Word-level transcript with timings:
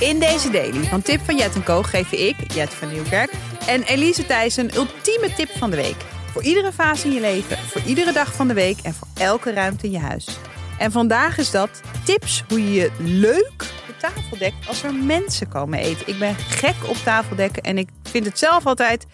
In 0.00 0.18
deze 0.18 0.50
daily 0.50 0.84
van 0.84 1.02
Tip 1.02 1.20
van 1.24 1.36
Jet 1.36 1.62
Co 1.64 1.82
geven 1.82 2.26
ik, 2.26 2.52
Jet 2.52 2.74
van 2.74 2.88
Nieuwkerk, 2.88 3.32
en 3.66 3.82
Elise 3.82 4.26
Thijs 4.26 4.56
een 4.56 4.74
ultieme 4.74 5.32
tip 5.36 5.48
van 5.48 5.70
de 5.70 5.76
week. 5.76 5.96
Voor 6.32 6.42
iedere 6.42 6.72
fase 6.72 7.06
in 7.06 7.14
je 7.14 7.20
leven, 7.20 7.58
voor 7.58 7.80
iedere 7.86 8.12
dag 8.12 8.34
van 8.34 8.48
de 8.48 8.54
week 8.54 8.78
en 8.82 8.94
voor 8.94 9.08
elke 9.14 9.52
ruimte 9.52 9.86
in 9.86 9.92
je 9.92 9.98
huis. 9.98 10.38
En 10.78 10.92
vandaag 10.92 11.38
is 11.38 11.50
dat 11.50 11.80
tips 12.04 12.44
hoe 12.48 12.64
je 12.64 12.80
je 12.80 12.90
leuk 12.98 13.58
de 13.58 13.96
tafel 13.98 14.38
dekt 14.38 14.68
als 14.68 14.82
er 14.82 14.94
mensen 14.94 15.48
komen 15.48 15.78
eten. 15.78 16.08
Ik 16.08 16.18
ben 16.18 16.34
gek 16.34 16.88
op 16.88 16.96
tafeldekken 16.96 17.62
en 17.62 17.78
ik 17.78 17.88
vind 18.02 18.24
het 18.24 18.38
zelf 18.38 18.66
altijd 18.66 19.06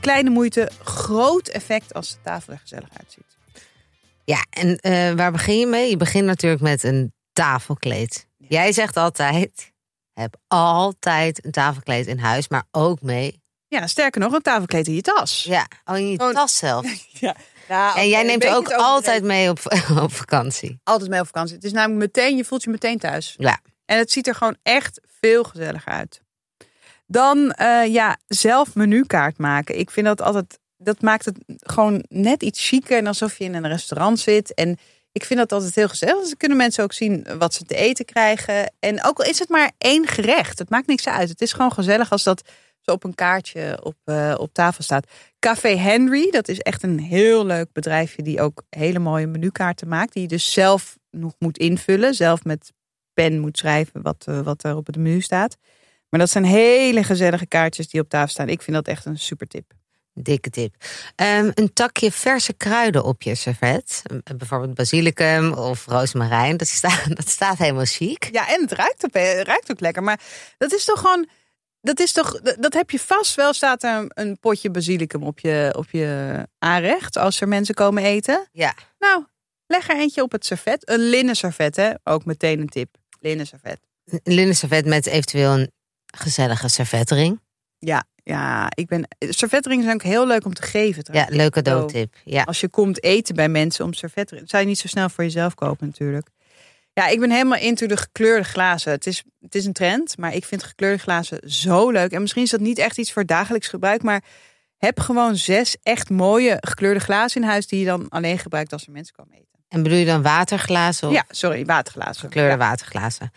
kleine 0.00 0.30
moeite, 0.30 0.70
groot 0.82 1.48
effect 1.48 1.94
als 1.94 2.08
de 2.08 2.18
tafel 2.22 2.52
er 2.52 2.58
gezellig 2.58 2.88
uitziet. 2.96 3.36
Ja, 4.24 4.46
en 4.50 4.76
eh, 4.76 5.12
waar 5.12 5.32
begin 5.32 5.58
je 5.58 5.66
mee? 5.66 5.90
Je 5.90 5.96
begint 5.96 6.26
natuurlijk 6.26 6.62
met 6.62 6.82
een 6.82 7.12
tafelkleed. 7.32 8.27
Jij 8.48 8.72
zegt 8.72 8.96
altijd, 8.96 9.72
heb 10.12 10.36
altijd 10.48 11.44
een 11.44 11.50
tafelkleed 11.50 12.06
in 12.06 12.18
huis, 12.18 12.48
maar 12.48 12.64
ook 12.70 13.02
mee. 13.02 13.42
Ja, 13.68 13.86
sterker 13.86 14.20
nog, 14.20 14.32
een 14.32 14.42
tafelkleed 14.42 14.86
in 14.86 14.94
je 14.94 15.00
tas. 15.02 15.44
Ja, 15.44 15.66
oh, 15.84 15.96
in 15.96 16.10
je 16.10 16.16
tas 16.16 16.56
zelf. 16.56 16.86
Ja. 17.20 17.36
Nou, 17.68 17.98
En 17.98 18.08
jij 18.08 18.22
neemt 18.22 18.46
ook 18.46 18.72
altijd 18.72 19.22
mee 19.22 19.50
op, 19.50 19.58
op 20.02 20.12
vakantie. 20.12 20.80
altijd 20.84 21.10
mee 21.10 21.20
op 21.20 21.26
vakantie. 21.26 21.54
Het 21.54 21.64
is 21.64 21.72
namelijk 21.72 22.00
meteen, 22.00 22.36
je 22.36 22.44
voelt 22.44 22.62
je 22.62 22.70
meteen 22.70 22.98
thuis. 22.98 23.34
Ja. 23.38 23.60
En 23.84 23.98
het 23.98 24.12
ziet 24.12 24.26
er 24.26 24.34
gewoon 24.34 24.56
echt 24.62 25.00
veel 25.20 25.44
gezelliger 25.44 25.92
uit. 25.92 26.22
Dan 27.06 27.50
eh, 27.50 27.92
ja, 27.92 28.16
zelf 28.26 28.74
menukaart 28.74 29.38
maken. 29.38 29.78
Ik 29.78 29.90
vind 29.90 30.06
dat 30.06 30.20
altijd, 30.20 30.58
dat 30.76 31.02
maakt 31.02 31.24
het 31.24 31.38
gewoon 31.58 32.04
net 32.08 32.42
iets 32.42 32.68
chiquer 32.68 32.98
en 32.98 33.06
alsof 33.06 33.38
je 33.38 33.44
in 33.44 33.54
een 33.54 33.68
restaurant 33.68 34.18
zit. 34.18 34.54
En 34.54 34.78
ik 35.18 35.24
vind 35.24 35.38
dat 35.38 35.52
altijd 35.52 35.74
heel 35.74 35.88
gezellig. 35.88 36.22
Dan 36.22 36.36
kunnen 36.36 36.56
mensen 36.56 36.84
ook 36.84 36.92
zien 36.92 37.26
wat 37.38 37.54
ze 37.54 37.64
te 37.64 37.74
eten 37.74 38.04
krijgen. 38.04 38.72
En 38.78 39.04
ook 39.04 39.18
al 39.18 39.24
is 39.24 39.38
het 39.38 39.48
maar 39.48 39.72
één 39.78 40.06
gerecht, 40.06 40.58
het 40.58 40.70
maakt 40.70 40.86
niks 40.86 41.08
uit. 41.08 41.28
Het 41.28 41.40
is 41.40 41.52
gewoon 41.52 41.72
gezellig 41.72 42.10
als 42.10 42.22
dat 42.22 42.42
zo 42.80 42.90
op 42.90 43.04
een 43.04 43.14
kaartje 43.14 43.80
op, 43.82 43.96
eh, 44.04 44.34
op 44.38 44.52
tafel 44.52 44.82
staat. 44.82 45.10
Café 45.38 45.68
Henry, 45.68 46.30
dat 46.30 46.48
is 46.48 46.58
echt 46.58 46.82
een 46.82 46.98
heel 46.98 47.46
leuk 47.46 47.72
bedrijfje 47.72 48.22
die 48.22 48.40
ook 48.40 48.62
hele 48.70 48.98
mooie 48.98 49.26
menukaarten 49.26 49.88
maakt. 49.88 50.12
Die 50.12 50.22
je 50.22 50.28
dus 50.28 50.52
zelf 50.52 50.98
nog 51.10 51.34
moet 51.38 51.58
invullen. 51.58 52.14
Zelf 52.14 52.44
met 52.44 52.72
pen 53.12 53.38
moet 53.38 53.58
schrijven 53.58 54.02
wat, 54.02 54.24
eh, 54.28 54.40
wat 54.40 54.64
er 54.64 54.76
op 54.76 54.86
het 54.86 54.96
menu 54.96 55.20
staat. 55.20 55.56
Maar 56.08 56.20
dat 56.20 56.30
zijn 56.30 56.44
hele 56.44 57.02
gezellige 57.02 57.46
kaartjes 57.46 57.88
die 57.88 58.00
op 58.00 58.08
tafel 58.08 58.28
staan. 58.28 58.48
Ik 58.48 58.62
vind 58.62 58.76
dat 58.76 58.88
echt 58.88 59.04
een 59.04 59.18
super 59.18 59.46
tip. 59.46 59.72
Dikke 60.22 60.50
tip. 60.50 60.74
Ehm, 61.16 61.50
een 61.54 61.72
takje 61.72 62.12
verse 62.12 62.52
kruiden 62.52 63.04
op 63.04 63.22
je 63.22 63.34
servet. 63.34 64.02
Eh, 64.24 64.36
Bijvoorbeeld 64.36 64.74
basilicum 64.74 65.52
of 65.52 65.86
rozemarijn. 65.86 66.56
Dat 66.56 66.68
staat, 66.68 67.02
dat 67.16 67.28
staat 67.28 67.58
helemaal 67.58 67.84
chic. 67.84 68.28
Ja, 68.32 68.48
en 68.48 68.60
het 68.60 68.72
ruikt 68.72 69.04
ook, 69.04 69.14
het 69.14 69.46
ruikt 69.46 69.70
ook 69.70 69.80
lekker. 69.80 70.02
Maar 70.02 70.20
dat 70.58 70.72
is 70.72 70.84
toch 70.84 71.00
gewoon. 71.00 71.28
Dat 71.80 72.00
is 72.00 72.12
toch. 72.12 72.40
Dat 72.40 72.74
heb 72.74 72.90
je 72.90 72.98
vast 73.00 73.34
wel. 73.34 73.52
Staat 73.52 73.82
er 73.82 73.96
een- 73.98 74.10
een 74.14 74.38
potje 74.38 74.70
basilicum 74.70 75.22
op 75.22 75.38
je, 75.40 75.74
op 75.76 75.90
je 75.90 76.38
aanrecht. 76.58 77.16
Als 77.16 77.40
er 77.40 77.48
mensen 77.48 77.74
komen 77.74 78.02
eten. 78.02 78.48
Ja. 78.52 78.74
Nou, 78.98 79.24
leg 79.66 79.88
er 79.88 79.96
eentje 79.96 80.22
op 80.22 80.32
het 80.32 80.46
servet. 80.46 80.88
Een 80.90 81.08
linnen 81.08 81.36
servet, 81.36 81.76
hè? 81.76 81.90
Ook 82.04 82.24
meteen 82.24 82.60
een 82.60 82.68
tip. 82.68 82.96
Linnen 83.20 83.46
servet. 83.46 83.78
Een 84.04 84.34
linnen 84.34 84.56
servet 84.56 84.86
met 84.86 85.06
eventueel 85.06 85.52
een 85.52 85.72
gezellige 86.16 86.68
servettering. 86.68 87.40
Ja, 87.78 88.04
ja. 88.28 88.68
Ik 88.74 88.86
ben. 88.86 89.08
Servetteringen 89.18 89.84
zijn 89.84 89.96
ook 89.96 90.02
heel 90.02 90.26
leuk 90.26 90.44
om 90.44 90.54
te 90.54 90.62
geven. 90.62 91.04
Ja, 91.12 91.26
leuke 91.28 91.62
cadeautip. 91.62 92.14
Ja. 92.24 92.42
Als 92.42 92.60
je 92.60 92.68
komt 92.68 93.02
eten 93.02 93.34
bij 93.34 93.48
mensen 93.48 93.84
om 93.84 93.92
servetteringen. 93.92 94.48
Zou 94.48 94.62
je 94.62 94.68
niet 94.68 94.78
zo 94.78 94.88
snel 94.88 95.08
voor 95.08 95.24
jezelf 95.24 95.54
kopen, 95.54 95.86
natuurlijk. 95.86 96.28
Ja, 96.92 97.06
ik 97.06 97.20
ben 97.20 97.30
helemaal 97.30 97.58
into 97.58 97.86
de 97.86 97.96
gekleurde 97.96 98.44
glazen. 98.44 98.92
Het 98.92 99.06
is, 99.06 99.24
het 99.40 99.54
is 99.54 99.64
een 99.64 99.72
trend, 99.72 100.16
maar 100.18 100.34
ik 100.34 100.44
vind 100.44 100.62
gekleurde 100.62 100.98
glazen 100.98 101.50
zo 101.50 101.90
leuk. 101.90 102.12
En 102.12 102.20
misschien 102.20 102.42
is 102.42 102.50
dat 102.50 102.60
niet 102.60 102.78
echt 102.78 102.98
iets 102.98 103.12
voor 103.12 103.26
dagelijks 103.26 103.68
gebruik, 103.68 104.02
maar 104.02 104.22
heb 104.76 105.00
gewoon 105.00 105.36
zes 105.36 105.76
echt 105.82 106.10
mooie 106.10 106.56
gekleurde 106.60 107.00
glazen 107.00 107.42
in 107.42 107.48
huis 107.48 107.66
die 107.66 107.78
je 107.80 107.86
dan 107.86 108.08
alleen 108.08 108.38
gebruikt 108.38 108.72
als 108.72 108.86
er 108.86 108.92
mensen 108.92 109.14
komen 109.14 109.34
eten. 109.34 109.46
En 109.68 109.82
bedoel 109.82 109.98
je 109.98 110.04
dan 110.04 110.22
waterglazen 110.22 111.08
of 111.08 111.14
Ja, 111.14 111.24
sorry, 111.28 111.64
waterglazen. 111.64 112.20
gekleurde 112.22 112.50
Ja, 112.50 112.56
waterglazen? 112.56 113.32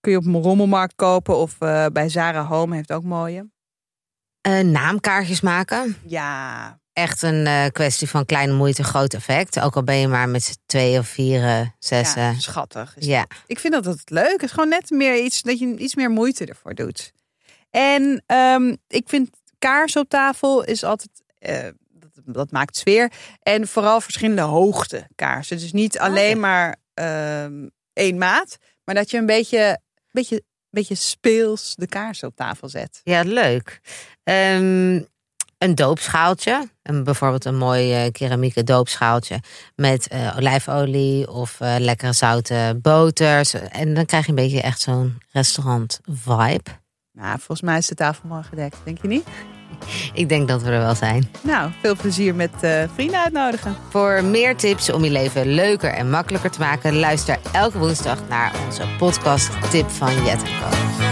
kun 0.00 0.12
je 0.12 0.18
op 0.18 0.24
een 0.24 0.42
rommelmarkt 0.42 0.94
kopen 0.94 1.36
of 1.36 1.56
eh, 1.58 1.86
bij 1.92 2.08
Zara 2.08 2.44
Home 2.44 2.74
heeft 2.74 2.92
ook 2.92 3.02
mooie. 3.02 3.50
Eh, 4.42 4.58
naamkaartjes 4.60 5.40
maken. 5.40 5.96
Ja, 6.06 6.80
Echt 6.92 7.22
een 7.22 7.46
eh, 7.46 7.66
kwestie 7.66 8.08
van 8.08 8.24
kleine 8.24 8.52
moeite, 8.52 8.84
groot 8.84 9.14
effect. 9.14 9.60
Ook 9.60 9.76
al 9.76 9.82
ben 9.82 9.96
je 9.96 10.08
maar 10.08 10.28
met 10.28 10.42
z'n 10.42 10.54
twee 10.66 10.98
of 10.98 11.08
vieren, 11.08 11.74
zes. 11.78 12.14
ja 12.14 12.34
schattig. 12.38 12.94
ja. 12.98 13.26
Ik 13.46 13.58
vind 13.58 13.72
dat 13.72 13.84
het 13.84 14.10
leuk 14.10 14.42
is. 14.42 14.50
Gewoon 14.50 14.68
net 14.68 14.90
meer 14.90 15.24
iets 15.24 15.42
dat 15.42 15.58
je 15.58 15.76
iets 15.76 15.94
meer 15.94 16.10
moeite 16.10 16.46
ervoor 16.46 16.74
doet. 16.74 17.12
En 17.70 18.22
ehm, 18.26 18.74
ik 18.88 19.08
vind 19.08 19.30
kaars 19.58 19.96
op 19.96 20.08
tafel 20.08 20.64
is 20.64 20.84
altijd. 20.84 21.10
eh, 21.38 21.68
dat, 21.88 22.10
dat 22.24 22.50
maakt 22.50 22.76
sfeer. 22.76 23.12
En 23.42 23.68
vooral 23.68 24.00
verschillende 24.00 24.42
hoogte 24.42 25.08
kaarsen. 25.14 25.58
Dus 25.58 25.72
niet 25.72 25.98
alleen 25.98 26.34
ja. 26.34 26.36
maar 26.36 26.76
ehm, 26.94 27.68
één 27.92 28.18
maat. 28.18 28.56
Maar 28.84 28.94
dat 28.94 29.10
je 29.10 29.18
een 29.18 29.26
beetje, 29.26 29.80
beetje, 30.10 30.42
beetje 30.72 30.94
speels 30.94 31.74
de 31.76 31.86
kaarsen 31.86 32.28
op 32.28 32.36
tafel 32.36 32.68
zet. 32.68 33.00
Ja, 33.04 33.22
leuk. 33.22 33.80
Ehm, 34.22 35.00
een 35.62 35.74
doopschaaltje. 35.74 36.68
Een, 36.82 37.04
bijvoorbeeld 37.04 37.44
een 37.44 37.56
mooi 37.56 37.92
eh, 37.92 38.10
keramieke 38.12 38.62
doopschaaltje. 38.62 39.40
Met 39.74 40.08
eh, 40.08 40.36
olijfolie 40.36 41.30
of 41.30 41.60
eh, 41.60 41.74
lekkere 41.78 42.12
zoute 42.12 42.78
boters. 42.82 43.54
En 43.54 43.94
dan 43.94 44.04
krijg 44.04 44.24
je 44.24 44.30
een 44.30 44.36
beetje 44.36 44.60
echt 44.60 44.80
zo'n 44.80 45.18
restaurant 45.32 46.00
vibe. 46.04 46.70
Nou, 47.12 47.36
volgens 47.36 47.60
mij 47.60 47.78
is 47.78 47.86
de 47.86 47.94
tafel 47.94 48.28
mooi 48.28 48.42
gedekt. 48.42 48.76
Denk 48.84 49.02
je 49.02 49.08
niet? 49.08 49.24
Ik 50.12 50.28
denk 50.28 50.48
dat 50.48 50.62
we 50.62 50.70
er 50.70 50.80
wel 50.80 50.94
zijn. 50.94 51.30
Nou, 51.40 51.70
veel 51.80 51.96
plezier 51.96 52.34
met 52.34 52.50
eh, 52.60 52.82
vrienden 52.94 53.20
uitnodigen. 53.20 53.76
Voor 53.88 54.24
meer 54.24 54.56
tips 54.56 54.90
om 54.92 55.04
je 55.04 55.10
leven 55.10 55.54
leuker 55.54 55.90
en 55.90 56.10
makkelijker 56.10 56.50
te 56.50 56.58
maken... 56.58 56.98
luister 56.98 57.38
elke 57.52 57.78
woensdag 57.78 58.18
naar 58.28 58.52
onze 58.66 58.82
podcast 58.98 59.70
Tip 59.70 59.90
van 59.90 60.24
Jet 60.24 60.42
Co. 60.42 61.11